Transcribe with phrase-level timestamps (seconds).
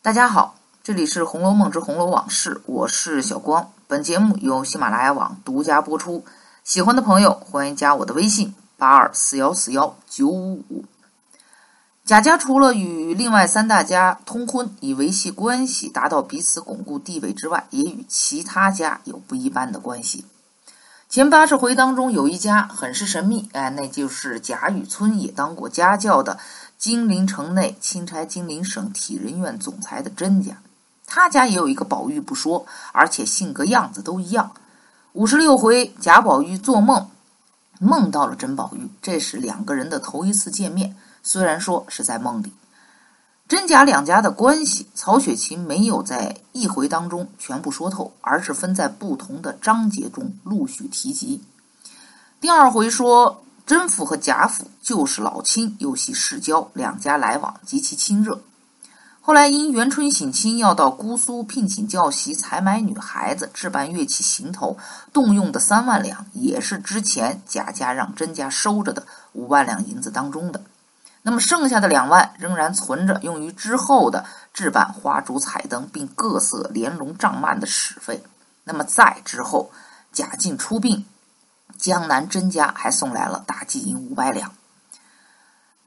[0.00, 3.72] 大家好，这里是《红楼梦之红楼往事》，我是小光。
[3.88, 6.24] 本节目由喜马拉雅网独家播出。
[6.62, 10.84] 喜欢的朋友欢迎加我的微信：八二四幺四幺九五五。
[12.04, 20.24] 贾家除了与另外三大家通婚以维系关系、达到彼此巩固地位之外，也与其他家有不一般的关系。
[21.08, 26.38] 前八十回当中有一家很是神秘，哎，那就是贾雨村也当过家教的。
[26.78, 30.58] 金陵城内钦差金陵省体仁院总裁的甄家，
[31.06, 34.52] 他家也有一个宝玉不说，而且性格样子都一样。
[35.14, 37.10] 五十六回，贾宝玉做梦，
[37.80, 40.94] 梦到了甄宝玉，这是两个人的头一次见面。
[41.24, 42.52] 虽然说是在梦里，
[43.48, 51.42] 甄贾两家的关系，曹雪芹没有在一回当中全部说透，而是分在不同的章节中陆续提及。
[52.40, 53.42] 第二回说。
[53.68, 58.40] 甄府和贾府就是老亲，又系世交，两家来往极其亲热。
[59.20, 64.78] 后来因元春省亲要到姑苏聘请教习，采买女孩子，置办乐器行头，
[65.12, 70.62] 动用的三万两，也是之前贾家让甄家收着的五万两银子当中的。
[71.20, 74.24] 那么剩下的两万仍然存着，用于之后的
[74.54, 78.24] 置办花烛彩灯，并各色帘笼帐幔的使费。
[78.64, 79.70] 那么再之后，
[80.10, 81.04] 贾进出殡。
[81.76, 84.52] 江南甄家还送来了大金银五百两。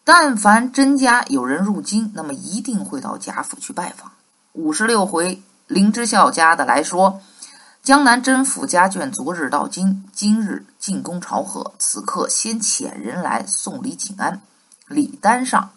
[0.04, 4.12] 但凡甄家有人入京，那么一定会到贾府去拜访。
[4.54, 7.22] 五十六回，林之孝家的来说，
[7.84, 14.42] 江南甄府家眷昨日到京，今日进宫朝贺，此刻先遣人来送礼请安。
[14.88, 15.72] 礼单上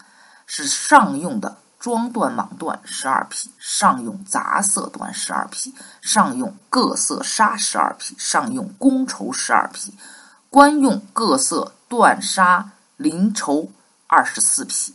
[0.46, 1.58] 是上用的。
[1.84, 9.92] 装缎蟒缎十二匹，上用杂色缎十二匹，上用各色纱十二匹，上用宫绸十二匹，
[10.48, 13.70] 官用各色缎纱绫绸
[14.06, 14.94] 二十四匹。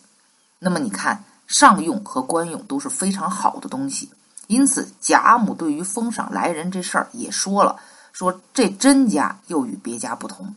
[0.58, 4.10] 那么你看，上用和官用都是非常好的东西，
[4.48, 7.80] 因此贾母对于封赏来人这事儿也说了，
[8.12, 10.56] 说这甄家又与别家不同，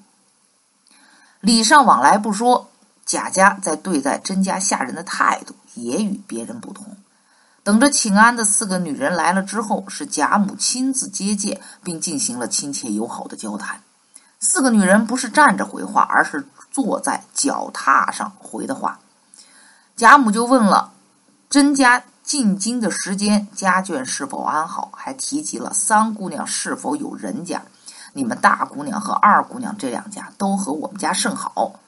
[1.41, 2.71] 礼尚往来不说。
[3.13, 6.97] 贾家在对待甄家下人的态度也与别人不同。
[7.63, 13.83] 等着请安的四个女人来了之后，是贾母亲自接见，并进行了亲切友好的交谈。
[14.41, 18.99] 四个女人不是站着回话，而是坐在脚踏上回的话。
[19.95, 20.95] 贾母就问了
[21.51, 27.61] 甄家进京的时间，家眷是否安好，还提及了三姑娘是否有人家。
[28.15, 31.79] 你们大姑娘和二姑娘这两家都和我们家甚好。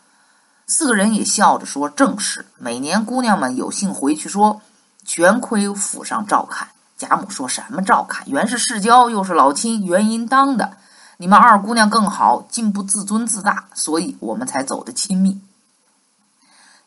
[0.66, 4.62] 四个人也笑着说：“正是，每年姑娘们有幸回去，说
[5.04, 8.24] 全亏府上照看。”贾母说什么照看？
[8.28, 10.78] 原是世交，又是老亲，原应当的。
[11.16, 15.40] 你们二姑娘更好，竟不自尊自大，所以我们才走得亲密。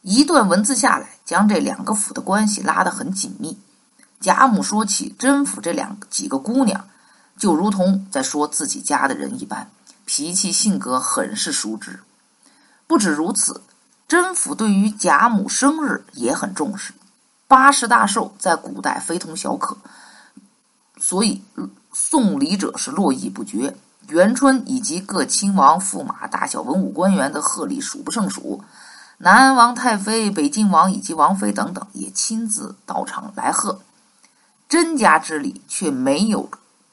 [0.02, 3.60] 一段文字下来，将这两个府的关系拉得很紧密。
[4.20, 6.88] 贾母说起甄府这两几个姑娘，
[7.38, 9.70] 就如同在说自己家的人一般，
[10.06, 12.00] 脾气性格很是熟知。
[12.88, 13.62] 不止如此。
[14.08, 16.94] 甄府对于贾母生日也很重视，
[17.46, 19.78] 八十大寿在古代非同小可，
[20.98, 21.42] 所以
[21.92, 23.76] 送礼者是络绎不绝。
[24.08, 28.64] 元春以及各亲王、驸马、大小文武官员的贺礼数不胜数，
[29.18, 33.82] 南安王太妃、北静王以及王妃等等也亲自到场来贺。
[34.70, 36.50] 甄家之礼却没有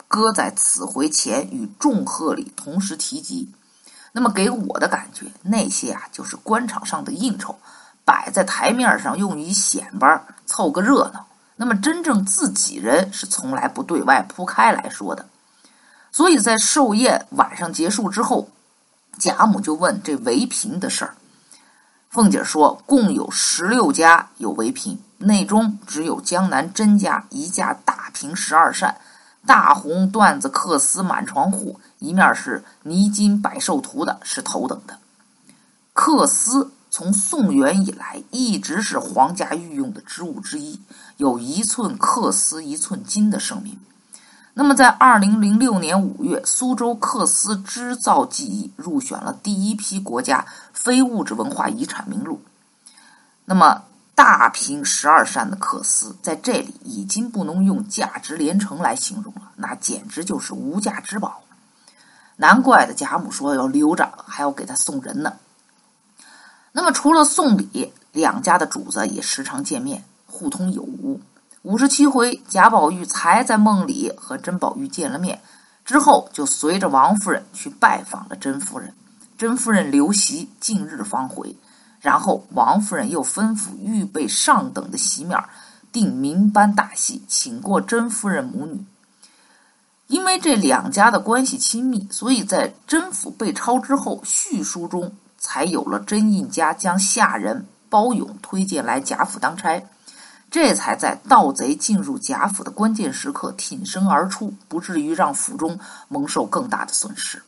[0.08, 3.48] 搁在此回前与众贺礼同时提及。
[4.16, 7.58] 那么给我的感觉，那些啊就是官场上的应酬，
[8.04, 11.26] 摆在台面上用于显摆、凑个热闹。
[11.56, 15.26] 那么真正自己人是从来不对外铺开来说的。
[16.12, 18.48] 所以在寿宴晚上结束之后，
[19.18, 21.16] 贾母就问这围嫔的事儿。
[22.08, 28.96] 凤姐说，共有十六家有围嫔，内中只有江南甄家一架大屏十二扇，
[29.46, 31.78] 大红缎子缂丝满床户。
[31.98, 34.98] 一面是泥金百寿图的，是头等的。
[35.94, 40.80] 缂丝从宋元以来一直是皇家御用的织物之一，
[41.16, 43.78] 有一寸缂丝一寸金的盛名。
[44.56, 52.40] 那么，在二零零六年五月，苏州缂丝织造技艺入选了第一批国家非物质文化遗产名录。
[53.46, 53.82] 那么，
[54.14, 61.42] 大平十二扇的缂丝在这里已经不能用价值连城来形容了，那简直就是无价之宝。
[62.36, 65.34] 难怪的，贾母说要留着，还要给他送人呢。
[66.72, 71.20] 那么除了送礼，两家的主子也时常见面，互通有无。
[71.62, 75.40] 五十七回，贾宝玉才在梦里和甄宝玉见了面，
[75.84, 78.94] 之后就随着王夫人去拜访了甄夫人。
[79.38, 81.56] 甄夫人留席，近日方回。
[82.04, 85.42] 然后王夫人又吩咐预备上等的席面，
[85.90, 88.84] 定民班大戏，请过甄夫人母女。
[90.06, 99.82] 因为这两家的关系亲密，所以在甄府被抄之后，续书中才有了甄印家将下人包勇推荐来贾府当差，
[100.50, 107.42] 这才在盗贼进入贾府的关键时刻挺身而出，不至于让府中蒙受更大的损失。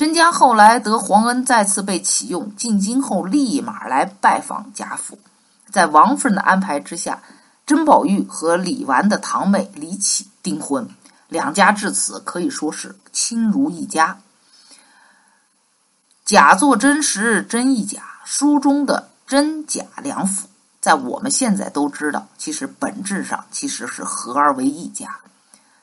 [0.00, 5.18] 甄家后来得皇恩，再次被启用，进京后立马来拜访贾府，
[5.70, 7.22] 在王夫人的安排之下，
[7.66, 10.88] 甄宝玉和李纨的堂妹李绮订婚。
[11.28, 14.16] 两家至此可以说是亲如一家。
[16.24, 18.02] 假作真实，真亦假。
[18.24, 20.48] 书中的真假两府，
[20.80, 25.18] 在我们现在都知道，其实本质上其实是合而为一家。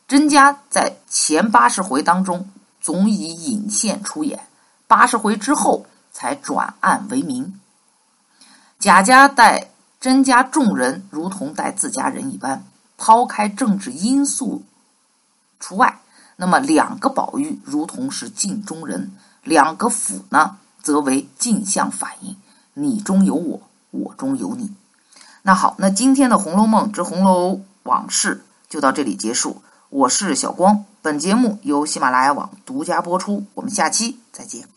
[0.08, 2.50] 甄家在前八十回当中
[2.88, 4.48] 总以引线出演，
[4.88, 7.60] 八十回之后才转案为明。
[8.80, 12.64] 贾家待甄家众人如同待自家人一般，
[12.98, 14.64] 抛开政治因素。
[15.60, 16.00] 除外，
[16.38, 19.12] 那么两个宝玉如同是镜中人，
[19.44, 22.38] 两个府呢，则为镜像反应，
[22.74, 23.62] 你中有我，
[23.92, 24.74] 我中有你。
[25.42, 29.62] 那好，那今天的《红楼梦之红楼往事》就到这里结束。
[29.90, 34.77] 我是小光，本节目由喜马拉雅网独家播出，我们下期再见。